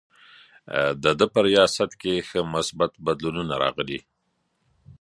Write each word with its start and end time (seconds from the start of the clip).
د 1.03 1.05
ده 1.19 1.25
په 1.33 1.39
ریاست 1.47 1.91
کې 2.01 2.25
ښه 2.27 2.39
مثبت 2.55 2.91
بدلونونه 3.05 3.53
راغلي. 3.63 3.99